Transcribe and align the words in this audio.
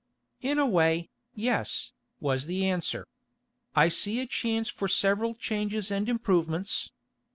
"In 0.41 0.57
a 0.57 0.65
way, 0.65 1.11
yes," 1.35 1.91
was 2.19 2.47
the 2.47 2.65
answer. 2.67 3.07
"I 3.75 3.89
see 3.89 4.19
a 4.19 4.25
chance 4.25 4.67
for 4.67 4.87
several 4.87 5.35
changes 5.35 5.91
and 5.91 6.09
improvements. 6.09 6.89